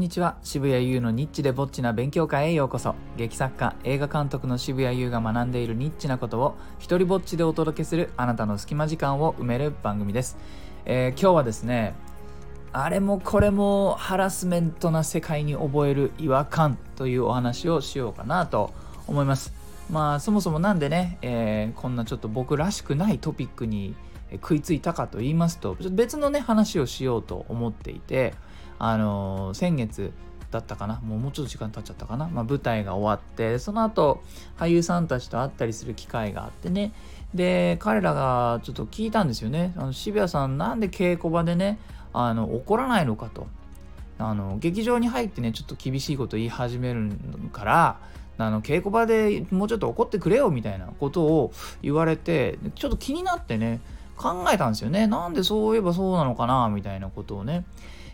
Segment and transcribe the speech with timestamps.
[0.00, 0.38] んにちは。
[0.42, 2.94] 渋谷優のニッチでぼっちな勉強会へようこそ。
[3.18, 10.38] 劇作家映画監督の渋谷優が学んでいるニッチなことを一人ぼっちでお届けするあなたの隙間時間を埋める番組です、
[10.86, 11.92] えー今日はですね
[12.72, 18.72] あれもこれもハラスメントな世界に覚える違和感というお話をしようかなと
[19.06, 19.52] 思います。
[19.90, 23.94] まあそもそもなんでね、えーこんなちょっと僕らしくないトピックに
[24.32, 28.32] 食いついたかと言いますとちょっと別のね話をしようと思っていて
[28.82, 30.12] あの先月
[30.50, 31.00] だったかな？
[31.04, 34.22] もうもうちょっと時間経っちゃったかな、まあ、舞台が終わってその後
[34.58, 36.92] 俳優さんたちと会ったりする機会があってね。
[37.34, 39.74] で彼らがちょっと聞いたんですよね。
[39.76, 41.78] あの渋谷さんなんで稽古場でね
[42.12, 43.46] あの怒らないのかと。
[44.18, 47.10] あの劇場に入ってねちょっと厳しいこと言い始める
[47.52, 48.00] から
[48.36, 53.80] あの稽古場でもうちょっと怒ってくれよみたいなことを言われてちょっと気になってね
[54.16, 55.06] 考えたんですよね。
[55.06, 56.68] なんでそういえばそうなのかな？
[56.68, 57.64] みたいなことをね。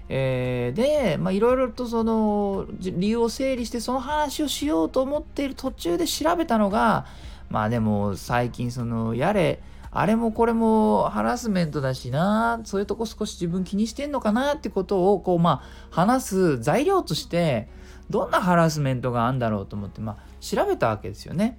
[0.08, 7.06] えーでまあいろいろとその理由を整理してその話をしようと思っている途中で調べたのが
[7.50, 17.68] まあでも最近そのやれあれもこれもハラスメントだしなそういうとこ少し自分気にしてんのかなってことをこうまあ話す材料として
[18.10, 21.58] どんなハラスメントがあるんだろうと思ってまあ調べたわけですよね。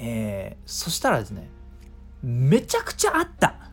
[0.00, 1.48] えーそしたらですね
[2.22, 3.71] めちゃくちゃあった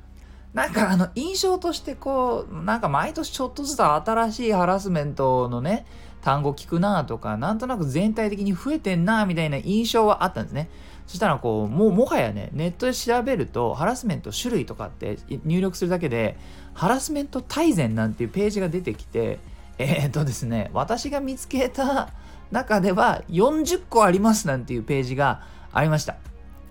[0.53, 5.85] なんかあの印象としてこうなんか毎年ちょっとずつ新しいハラスメントのね
[6.21, 10.69] 単語聞くなとかなんとなく全体的に増えてんなみたいな印象はあったんですね
[11.05, 16.37] そしたらこうもうもはやねネットで調べるとハラスメント種類とかって入力するだけで
[16.73, 19.39] ハラスメント大全なんていうページが出てきて
[19.77, 22.09] えー、っとですね私が見つけた
[22.51, 26.17] 中では40個ありますなんていうページがありました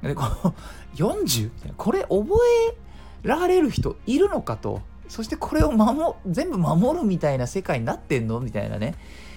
[0.03, 0.53] でこう
[0.97, 1.51] 40?
[1.77, 2.27] これ覚
[2.71, 2.88] え
[3.23, 4.83] られる人いるのかと。
[5.09, 8.41] そしてこれを守全部守るみたいな世界になってんの？
[8.41, 8.95] みたいなね、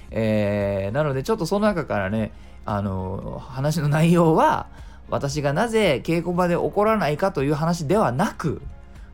[0.10, 2.34] えーなのでちょっとその中からね
[2.66, 4.68] あの話の内容は
[5.10, 8.62] 私がなぜ稽古場で怒らないかという話ではなく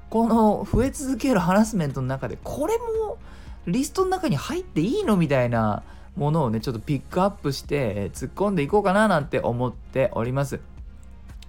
[0.09, 3.19] この増え続けるハラスメントの中でこれも
[3.67, 5.83] リストの中に入っていいのみたいな
[6.15, 10.59] ものをねちょっとピックアップして突っ込んでいこうかななんて思っております。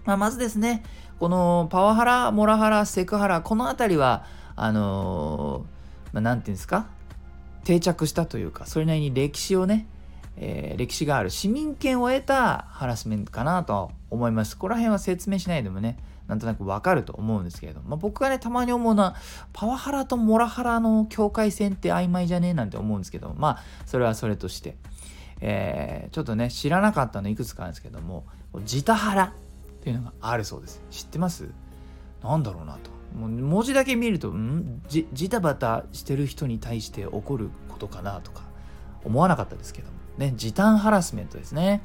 [0.05, 0.83] まあ、まずですね、
[1.19, 4.25] このパワハラ、モラハラ、セクハラ、この辺りは、
[4.55, 6.87] あのーまあ、なんていうんですか、
[7.65, 9.87] 定着したというか、それなりに歴史をね、
[10.37, 14.55] えー歴史がある市民権を得たハラスメントかなと思います。
[14.57, 15.99] ここら辺は説明しないでもね、
[16.29, 19.17] なんとなくわかると思うんですけれども、まあ、僕がね、たまに思うのは、
[19.53, 24.77] パワハラとモラハラの境界線って曖昧じゃねえなんて思うんですけど、まあ、それはそれとして、
[25.41, 28.25] えーちょっとね、知らなかったのいくつかあるんですけども、
[28.65, 29.33] ジタハラ。
[29.81, 30.83] っていうのがあるそうです。
[30.91, 31.49] 知ってます？
[32.23, 32.91] なんだろうなと。
[33.19, 34.83] もう文字だけ見ると、ん？
[34.89, 38.43] じジタバタしてる人に対して起こることかなとか
[39.05, 39.99] 思わなかったですけども。
[40.19, 41.81] ね、時短ハラスメントですね。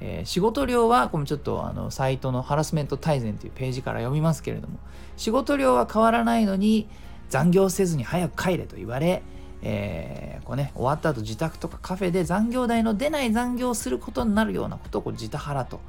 [0.00, 4.78] えー仕事量は、このちょっとあのサイトのハラスメント大全というページから読みますけれども、
[5.16, 6.88] 仕事量は変わらないのに
[7.28, 9.22] 残業せずに早く帰れと言われ、
[9.62, 15.80] えーこうね、終わった後自宅とかカフェで残業代の出ない残業をすることになるようなことをこう自他ハラと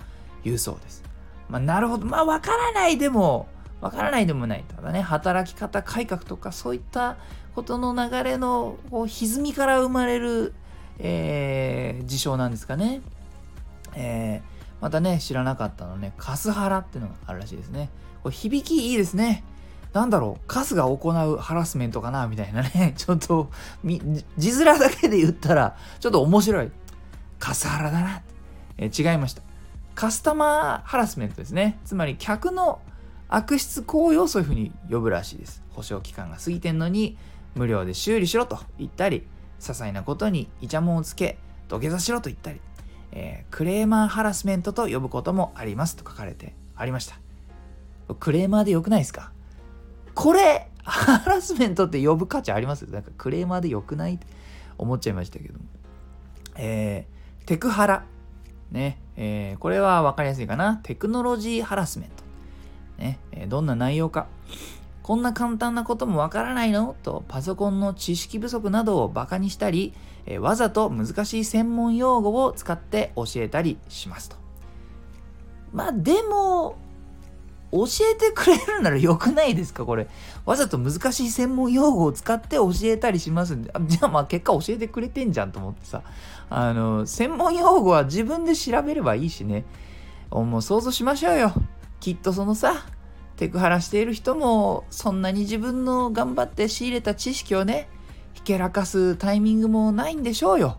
[0.43, 1.03] いうそうです。
[1.49, 2.05] まあ、なるほど。
[2.05, 3.47] まあ、わからないでも、
[3.81, 4.63] わからないでもない。
[4.67, 7.17] ただね、働き方改革とか、そういった
[7.55, 10.53] ことの流れのこう歪みから生まれる、
[10.99, 13.01] えー事象なんですかね。
[13.95, 17.89] えーまたね、知らなかったのね、カスハラっていうのがあるらしいですね。
[18.21, 19.43] これ響きいいですね。
[19.93, 22.93] なんだろう、カスが行うハラスメントかなみたいなね。
[22.97, 23.49] ちょっと、
[24.37, 26.71] 字面だけで言ったら、ちょっと面白い。
[27.39, 28.21] カスハラだな。
[28.77, 29.41] えー違いました。
[29.97, 31.79] カスタマーハラスメントですね。
[31.83, 32.81] つまり客の
[33.29, 35.63] 悪質行為をそういうふうに呼ぶらしいです。
[35.71, 37.17] 保証期間が過ぎてんのに
[37.55, 39.21] 無料で修理しろと言ったり、
[39.59, 42.61] 些細なことにイチャモンをつけ土下座しろと言ったり、
[43.11, 47.17] えークレーマーハラスメントと呼ぶこともありますと書かれてありました。
[48.19, 49.31] クレーマーでよくないですか？
[50.13, 52.83] これ、ハラスメントって呼ぶ価値あります？
[52.83, 54.13] なんかクレーマーでよくない？
[54.13, 54.27] って
[54.77, 55.65] 思っちゃいましたけども。
[56.55, 58.05] えーテクハラ。
[58.69, 60.79] ね、えーこれは分かりやすいかな。
[60.83, 62.23] テクノロジーハラスメント。
[63.03, 64.27] ね、えーどんな内容か。
[65.03, 66.95] こんな簡単なこともわからないの？
[67.01, 69.93] とパソコンの知識不足などをバカにしたり、
[70.25, 74.35] えーわざと難しい専門用語を使って教えたりしますと。
[75.73, 76.77] まあでも、
[77.71, 79.85] 教えてくれるならよくないですか？
[79.85, 80.07] これ。
[80.45, 83.57] わざと難しい専門用語を使って教えたりします。
[83.87, 86.01] じゃあまあ結果教えてくれてんじゃんと思ってさ。
[86.49, 89.65] あの、専門用語は自分で調べればいいしね。
[90.31, 91.53] もう想像しましょうよ。
[91.99, 92.85] きっとそのさ、
[93.35, 97.89] テクハラしている人も、そんなに自分の頑張って仕入れた知識をね、
[98.35, 100.77] 引けらかすタイミングもないんでしょうよ。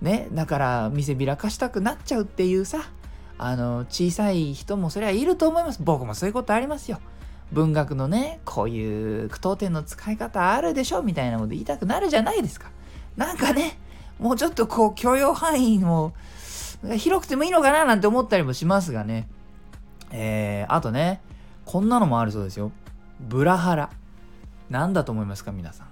[0.00, 2.82] ね、だから見せびらかしたくなっちゃうっていうさ、
[3.38, 5.80] あの、小さい人もそれはいると思います。
[5.82, 7.00] 僕もそういうことありますよ。
[7.52, 12.70] 文学のね、こういう句読点の使い方あるでしょみたいなこと言いたくなるじゃないですか。
[13.16, 13.78] なんかね、
[14.18, 16.12] もうちょっとこう許容範囲も
[16.96, 19.28] 広くてもいいのかななんて思ったりもしますがね。
[20.10, 21.20] えー、あとね、
[21.64, 22.72] こんなのもあるそうですよ。
[23.20, 23.90] ブラハラ。
[24.70, 25.88] 何だと思いますか皆さん。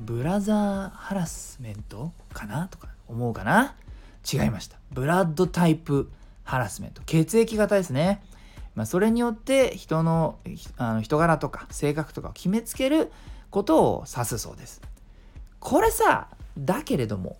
[0.00, 3.76] ブラザーハラスメントかなとか思うかな？
[4.30, 4.78] 違いました。
[4.92, 6.10] ブラッドタイプ
[6.42, 7.02] ハラスメント。
[7.06, 8.22] 血液型ですね。
[8.74, 10.38] まあ、それによって人の
[10.76, 13.12] あの人柄とか性格とかを決めつける
[13.50, 14.82] ことを指すそうです。
[15.60, 16.28] これさ、
[16.58, 17.36] だけれども、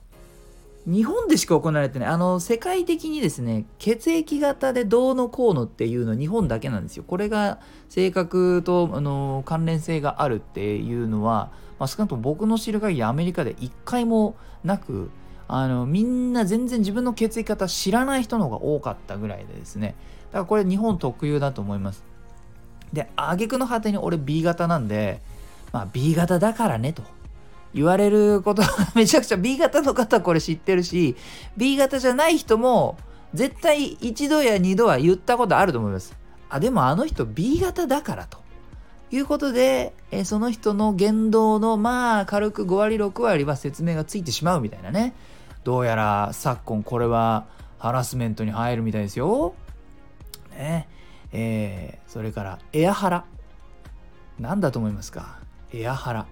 [0.87, 7.05] 日本でしか行われてない、あの、世界的にですね、血液型でどうのこうのっていうのは日本だけなんですよ。
[7.07, 7.59] これが
[7.89, 15.11] 性格と、あの、関連性があるっていうのは、まあ、少なくとも僕の知る限りアメリカで一回もなく、
[15.49, 19.95] あの、みんな全然自分の血液型知らない人の方が多かったぐらいでですね、
[20.27, 22.05] だからこれ日本特有だと思います。
[22.93, 25.21] で、挙句の果てに俺 B 型なんで、
[25.73, 27.03] まあ B 型だからねと。
[27.75, 31.17] 言われることはめちゃくちゃ B 型の方はこれ知ってるし
[31.57, 32.97] B 型じゃない人も
[33.35, 36.17] 絶対一度や二度は言ったことあると思います。
[36.49, 38.45] あでもあの人 B 型だからと。
[39.11, 45.15] いうことでえその人の言動のまあ軽く5割6割は説明がついてしまうみたいなね。
[45.63, 47.47] どうやら昨今これは
[47.79, 49.55] ハラスメントに入るみたいですよ。
[50.51, 50.89] ね。
[51.33, 53.25] えー、それからエアハラ。
[54.39, 55.39] 何だと思いますか？
[55.73, 56.27] エアハラ。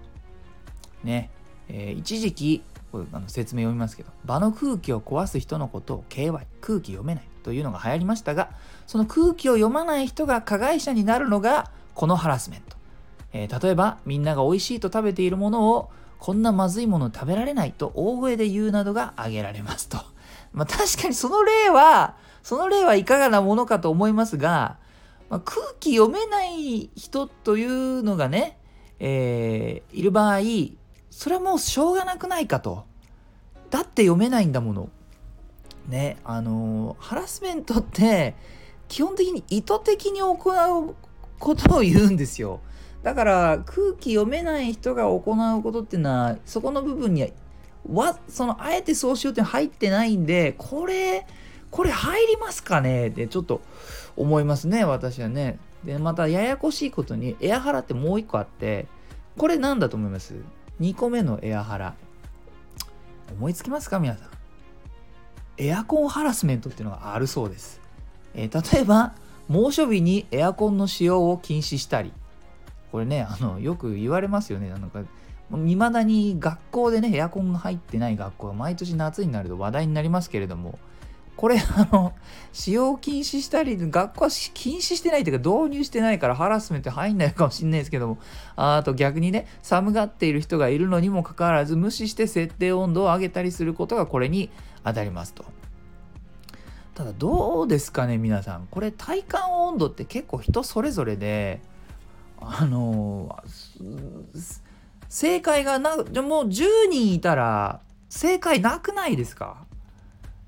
[1.03, 1.29] ね、
[1.69, 2.63] えー、一時期
[2.93, 8.51] あの説明読みますけど場の空気を壊す人のことを KY 空気読めないというのが流行りましたが
[8.85, 12.77] その空気を読まない人が加害者になるのがこのハラスメント、
[13.33, 15.89] えー、例えばみんなが美味しいと食べているものを
[16.23, 19.97] こんなまずいもの食べられないと大声で言うなどが挙げられますと。
[20.53, 24.77] まあ確かにその例は、その例はいかがなものかと思いますが、
[25.29, 28.57] まあ、空気読めない人というのがね、
[28.99, 30.39] えー、いる場合、
[31.15, 32.85] それはもうしょうがなくないかと。
[33.69, 34.89] だって読めないんだもの。
[35.87, 38.35] ね、あのハラスメントって
[38.87, 40.95] 基本的に意図的に行う
[41.37, 42.61] ことを言うんですよ。
[43.03, 47.31] だから空気読めない人が行うことっていうのはそこの部分に
[47.87, 51.27] はそのあえてそうしようって入ってないんでこれ
[51.69, 53.09] これ入りますかね？
[53.09, 53.61] ってちょっと
[54.17, 55.59] 思いますね私はね。
[55.83, 58.87] でまたややこしいことにエアハラってもう一個あって
[59.37, 60.33] これ何だと思います？
[60.79, 61.95] 2個目のエアハラ。
[63.31, 64.29] 思いつきますか皆さん？
[65.57, 67.79] エアコンハラスメントっていうのがあるそうです、
[68.33, 69.13] えー、例えば
[69.47, 72.11] 猛暑日にエアコンの使用を禁止したり。
[72.91, 74.69] これねあのよく言われますよね。
[74.69, 75.01] なんか
[75.65, 80.79] いまだに学校でねエアコンが入ってない学校が毎年夏になると話題になりますけれども。
[81.43, 82.13] これあの
[82.53, 88.17] 使用禁止したり学校は禁止してないというか導入してないからハラスメント入んないかもしれないですけども
[88.55, 94.51] あと逆にね寒がっている人がいるのにもかかわらず無視して設定温度を上げたりすることがこれに
[94.85, 95.43] 当たりますと。
[96.93, 101.59] ただどうですかね皆さんこれ体感温度って結構人それぞれで
[102.39, 103.37] あの
[105.09, 106.05] 正解がなもう
[106.45, 109.65] 10人いたら正解なくないですか？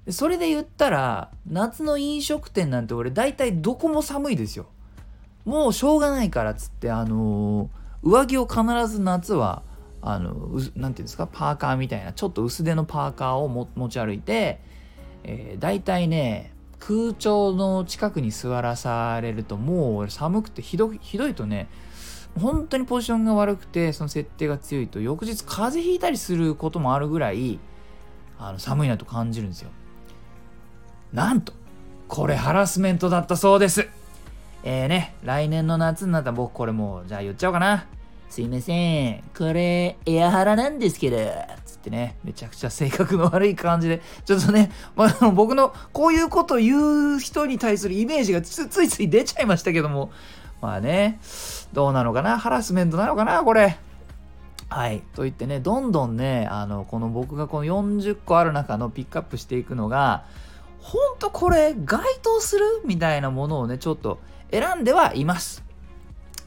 [0.10, 4.68] それで言ったら夏の飲食店なんて俺大体どこも寒いですよ。
[5.46, 7.70] もうしょうがないからっつってあの
[8.02, 9.64] 上着を必ず夏は
[10.02, 14.62] あの何て言うんですかパーカーみたいなちょっと薄手のパーカーを持ち歩いて、
[15.24, 21.68] えー、大体ね空調の近くに座らされるともう寒くてひどひどいとね
[22.40, 27.60] 本当にポジションが悪くてその設定が強いと翌日風邪ひいたりすることもあるぐらい
[28.38, 29.72] あの寒いなと感じるんですよ。
[31.14, 31.54] なんと、
[32.08, 33.88] これハラスメントだったそうです。
[34.64, 37.86] えーね、来年の夏になったら僕これもう、じゃあ言っちゃおうかな。
[38.30, 41.18] すいません、これエアハラなんですけど、
[41.66, 50.12] つってね、めちゃくちゃ性格の悪い感じで、ちょっとね、まあ、僕のこういうこと言う人に対するイメージがついつい出ちゃいましたけども、
[50.62, 51.20] まあね、
[51.72, 52.40] どうなのかな？
[52.40, 53.44] ハラスメントなのかな？
[53.44, 53.78] これ。
[54.68, 55.04] はい。
[55.16, 60.26] と言ってね、どんどんね、あの、この僕がこの40個ある中のピックアップしていくのが、
[60.86, 62.84] ほんとこれ該当する？
[62.86, 64.20] みたいなものをね、ちょっと
[64.52, 65.64] 選んではいます。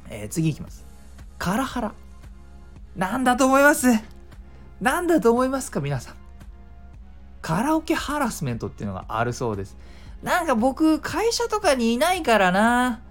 [0.09, 0.87] えー、次いきます。
[1.39, 1.93] カラハラ。
[2.95, 3.89] なんだと思います？
[4.81, 6.15] なんだと思いますか皆さん。
[7.43, 9.77] カラオケハラスメントっていうのがあるそうです。
[10.23, 13.03] なんか僕、会社とかにいないからな。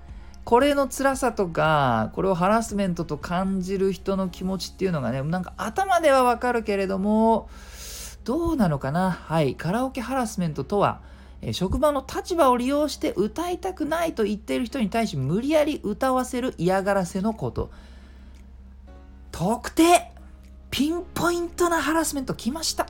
[0.46, 7.50] これの辛さとかこれをハラスメントと感じる人の気持ちっていうのがねなんか頭ではわかるけれども
[8.24, 9.12] どうなのかな？
[9.12, 11.02] はいカラオケハラスメントとは
[11.54, 17.72] 職場の立場を利用して歌いたくないと言っている人に対し無理やり歌わせる嫌がらせのこと
[19.32, 20.12] 特定
[20.72, 22.88] ピンポイントなハラスメント来ました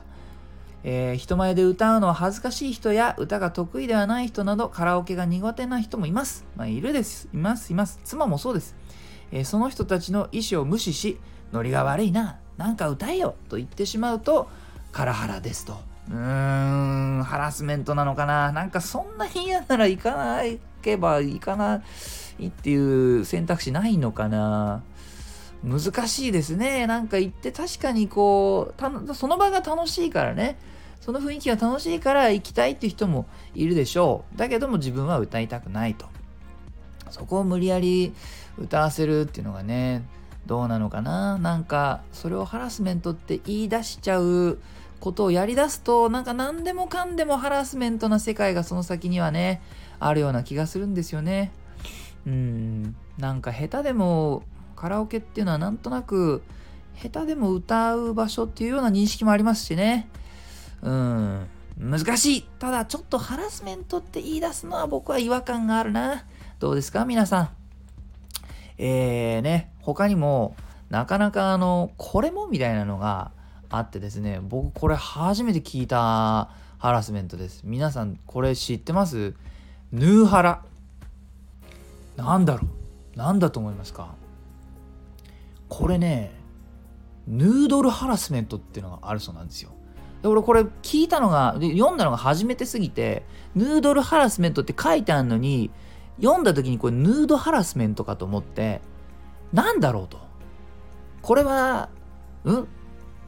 [0.84, 6.46] えー、人前で歌うのは恥ずかしい人や歌が得意ではない人などカラオケが苦手な人もいます。
[6.56, 7.28] まあ、いるです。
[7.34, 8.00] います、います。
[8.04, 8.76] 妻もそうです。
[9.32, 11.18] えー、その人たちの意思を無視し、
[11.52, 14.48] ノリが悪いな、なんか歌えよと言ってしまうと、
[14.92, 15.87] カラハラですと。
[16.10, 18.52] うーん、ハラスメントなのかな。
[18.52, 21.82] なんかそんなに嫌なら行かないけば行かな
[22.38, 24.82] いっていう選択肢ないのかな。
[25.62, 26.86] 難しいですね。
[26.86, 30.56] なんか行って確かにこう、その場が楽しいからね。
[31.00, 34.38] その雰囲気が楽しいから行きたいっていう人もいるでしょう。
[34.38, 36.06] だけども自分は歌いたくないと。
[37.10, 38.14] そこを無理やり
[38.58, 40.04] 歌わせるっていうのがね、
[40.46, 44.58] どうなのかななんか、それをハラスメントって言い出しちゃう
[45.00, 49.62] ことをやりだすと、なんか何でもかんでもハラスメントな世界がその先にはね、
[50.00, 51.52] あるような気がするんですよね。
[52.26, 54.42] うん、なんか下手でも
[54.76, 56.42] カラオケっていうのはなんとなく
[56.94, 60.08] 下手でも歌う場所っていうような認識もありますしね。
[60.82, 61.46] うん、
[61.78, 62.42] 難しい。
[62.58, 66.24] ただちょっとハラスメントって言い出すのは僕は違和感があるな。
[66.58, 67.04] どうですか？
[67.04, 67.50] 皆さん。
[68.78, 70.54] えーね、他にも
[70.90, 73.32] なかなかあの、これもみたいなのが
[73.70, 77.62] あってですね、僕これ初めて聞いたハラスメントです。
[77.64, 79.34] 皆さんこれ知ってます？
[79.92, 80.62] ヌーハラ。
[82.16, 82.66] なんだろ
[83.14, 83.18] う？
[83.18, 84.14] なんだと思いますか？
[85.68, 86.32] これね
[87.26, 89.70] ヌードルハラスメントっていうのがあるそうなんですよ。
[90.22, 95.70] で俺これ聞いたのが読んだのが初めてすぎてヌードルハラスメントって書いてあるのに
[96.20, 98.80] 読んだ時にこれヌードハラスメントかと思って
[99.52, 100.18] なんだろうと。
[101.20, 101.90] これは
[102.44, 102.68] うん？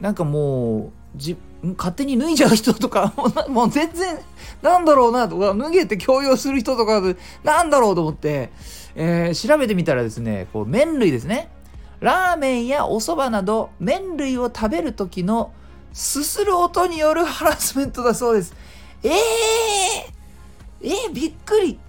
[0.01, 1.37] なんかもうじ
[1.77, 3.13] 勝手に脱いじゃう人とか
[3.47, 4.19] もう全然
[4.61, 7.01] なんだろうなとか脱げて強要する人とか
[7.43, 8.51] なんだろうと思って、
[8.95, 11.51] えー、調べてみたらですねこう麺類ですね
[11.99, 15.53] ラーメンやお蕎麦など麺類を食べる時の
[15.93, 18.55] すする音によるハラスメントだそうです。
[19.03, 19.11] えー、
[20.83, 21.79] えー、びっくり。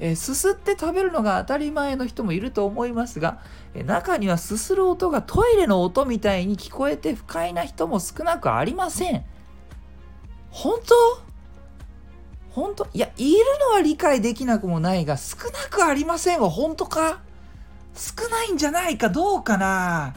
[0.00, 3.40] えー、すすって食べるのが当たり前の人もいると思いますが、
[3.82, 9.24] 中にはすする音がトイレの音みたいに聞こえて不快な人も少なくありません。
[10.50, 10.94] 本当？
[12.50, 12.86] 本当？
[12.94, 13.38] いや、いる
[13.68, 16.48] のは理解できなくもないが、少なくありませんわ。
[16.50, 17.20] 本当か？
[17.94, 20.14] 少ないんじゃないかどうかな？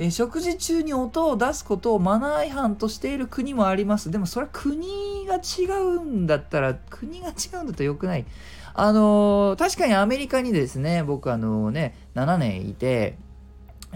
[0.00, 4.10] え食事中に音を出すことをマナー違反としている国もあります。
[4.10, 8.24] でもそれは国が違うんだったら、国が違うんだったらよくない。
[8.80, 13.18] あの、確かにアメリカにですね、僕あのね、7年いて、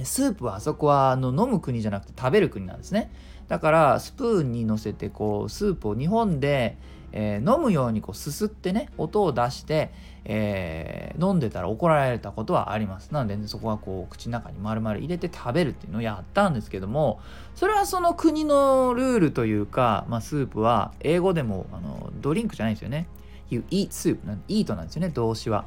[0.03, 3.13] スープはあそこはあの飲む国じゃなくて食べる国なんですね。
[3.47, 6.79] だからスプーンに乗せてこうスープを日本で、
[7.13, 9.93] えー、飲むようにこうすすってね音を出して、
[10.25, 17.21] えー、飲んでたら怒られたことはありますなので、ね、そこはこう口の中に丸々入れて食べるっていうのをやったんですけども
[17.55, 23.07] それはその国のルールというか、まあ、スープは英語でもあのドリンクじゃないですよね
[23.53, 24.19] You eat soup
[24.49, 25.65] eat なんですよね動詞は、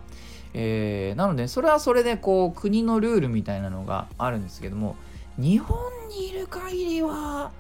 [0.54, 4.96] えー、なのでそれはそれでこう国のルールみたいなのがあるんですけども
[5.38, 5.78] 日本
[6.10, 7.52] にいる限りは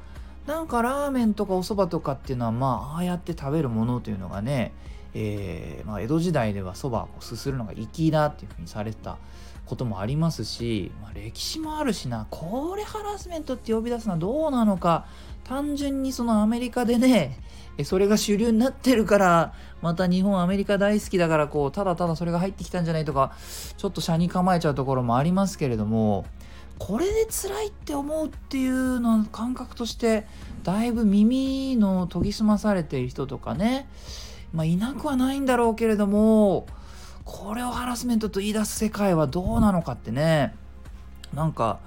[0.47, 4.73] なんかラーメンとかお蕎麦とかっていうのはまあああやって食べるものというのがね、
[5.13, 9.17] えー、まあ、江戸時代では蕎麦をすするのが粋だっていうふうにされてた
[9.65, 15.07] こともありますし、まあ、歴史もあるしなこれハラスメントって呼び出すのはどうなのか
[15.45, 17.39] 単純にそのアメリカでね
[17.83, 23.33] それが主流になってるからまた日本アメリカ大好きだからこうただただそれが入ってきたんじゃないとか
[23.77, 26.25] ちょっと車に構えちゃうところもありますけれども
[26.79, 30.25] これで辛いって思うっていうの感覚として
[30.63, 33.87] だいぶ耳の研ぎ澄まされている人とかね、
[34.53, 36.65] まあ、いなくはないんだろうけれども
[37.23, 40.53] これをハラスメントと言い出す世界はどうなのかってね
[41.33, 41.79] なんか、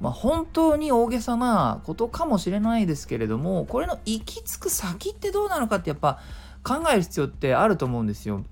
[0.00, 6.20] まあ、本当に大げさなことかもしれないですけれどもこれの行き着く先ってどうなのかってやっぱ
[6.62, 8.44] 考える必要ってあると思うんですよ。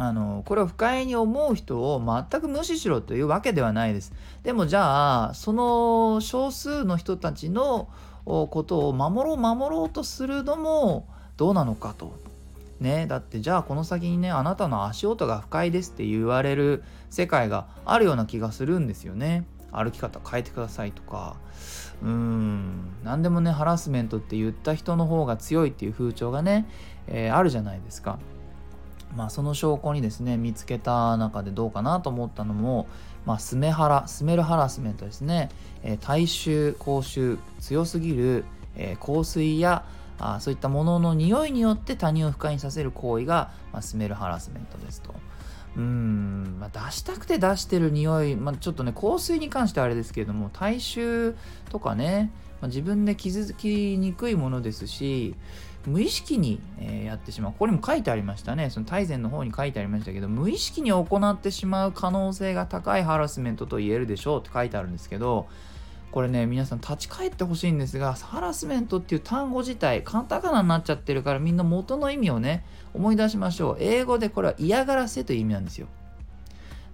[0.00, 2.00] あのこれを不快に思う人を
[2.30, 4.12] 全く無視しろというわけではないです。
[4.44, 7.88] でもじゃあその少数の人たちの
[8.24, 12.12] ことを守ろう守ろうとするのもどうなのかと。
[12.78, 19.44] ね、だってじゃあこの先にねあなたの足音が不快ですって言われる世界があるような気がするんですよね。
[19.72, 21.36] 歩き方変えてくださいとか
[22.02, 26.68] うーん何でもねハラスメントって言った人の方が強いっていう風潮がね、
[27.06, 28.18] えー、あるじゃないですか。
[29.16, 32.86] まあ、その証拠にですね見つけた中でどうかなと思ったのも、
[33.24, 35.48] まあ、スメハラスメルハラスメントですね、
[35.82, 38.44] えー、大衆口臭強すぎる、
[38.76, 39.86] えー、香水や
[40.18, 45.14] あそういったものの匂いによって他人を不快にさせる行為が、まあ、スメルハラスメントですと。
[45.76, 51.36] うん、まあ、出したくて出してる匂い、まあ、ちょっとね香水に関してはあれですけれども体臭
[51.70, 55.34] とかね、まあ、自分で傷つきにくいものですし
[55.86, 57.52] 無意識に、え、やってしまう。
[57.52, 58.68] ここにも書いてありましたね。
[58.68, 65.48] その大前の方に書いてありましたけど無意識に行ってしまう可能性が高いハラスメントと言えるでしょうって書いてあるんですけど
[66.10, 73.76] これね皆さん立ち返ってほしいんですがハラスメントっていう単語自体カタカナになっちゃってるからみんな元の意味をね思い出しましょう。
[73.80, 75.86] 英語でこれは嫌がらせという意味なんですよ。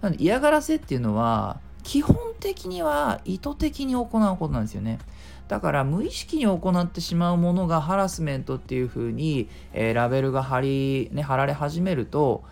[0.01, 4.99] なので嫌がらせっていうのは基本的には意図的に行うことなんですよね。
[5.47, 12.43] だから無意識に行ってしまうものがハラスメントっていう風に、えー、ラベルが貼り、ね、貼られ始めると、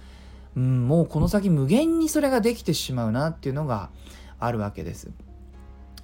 [0.55, 3.89] うん、もうこの先無限にそれができてしまうなっていうのが
[4.39, 5.09] あるわけです。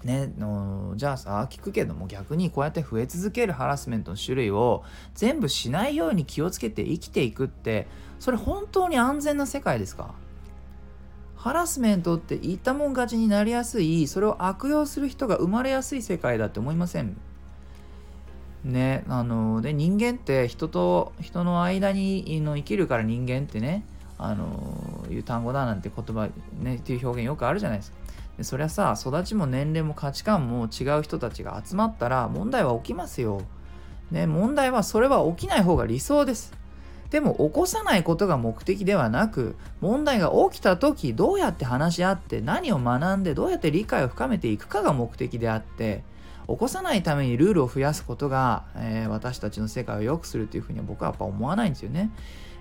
[0.03, 7.85] ね、のじゃあさ聞くけども逆にこうやって増え続けるハラスメントの種類を全部しないように気をつけて生きていくって
[8.17, 10.13] それ本当に安全な世界ですか？
[11.35, 17.17] ハラスメントって言ったもん勝ちになりやすいそれを悪用する人が生まれやすい世界だって思いません？
[18.63, 23.83] ねあので人間って人と人の間にの生きるから人間ってね
[24.17, 26.29] あのいう単語だなんて言葉
[26.61, 27.97] ねっていう表現よくあるじゃないですか。
[28.39, 33.41] でそりゃさ育ちも年齢も価値観も違う人たちが集まったら問題は起きますよ。
[34.11, 36.53] ね、問題はそれは起きない方が理想です。
[37.09, 46.03] でも起こさないことが目的ではなく問題が起きた時どうやって話し合って何を学んでどうやって理解を深めていくかが目的であって
[46.47, 52.09] 起こさないためにルールを増やすことが、えー、私たちの世界を良くするというふうには僕はやっぱ思わないんですよね。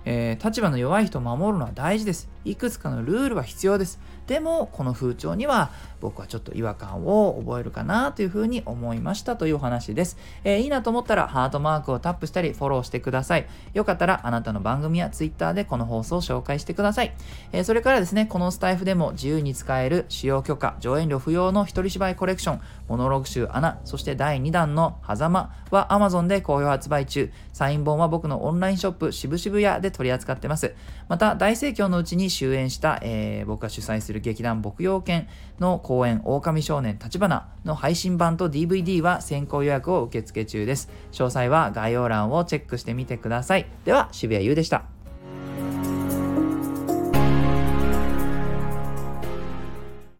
[0.05, 2.29] えー、立場の弱い人を守るのは大事です。
[2.45, 3.99] いくつかのルールは必要です。
[4.29, 10.17] でも、この風潮には僕はちょっと違和感を覚えるかなというふうに思いましたというお話です。
[10.43, 13.47] えー、いいなと思ったらハートマークをタップしたりフォローしてください。
[13.73, 17.13] よかったらあなたの番組や Twitter でこの放送を紹介してください。
[17.51, 27.31] えー、それからですね、このスタイフでも自由に使える使用許可、上演料不要の一人芝居コレクション、モノログ集アナ、そして第2弾の狭間は Amazon で好評発売中。
[27.53, 30.73] サイン本は僕のオンラインショップ渋々屋で取り扱ってます。
[31.07, 35.27] また、大盛況のうちに終演した、えー、僕が主催する劇団牧羊犬
[35.59, 40.89] の公演、狼少年立花の配信版と DVD は先行予約を受付中です。
[41.11, 43.67] 詳細は概要欄をチェックしてみてください。
[43.85, 44.98] では、渋谷優でした。